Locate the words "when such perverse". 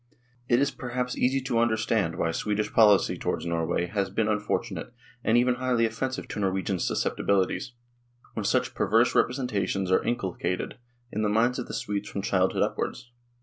8.33-9.13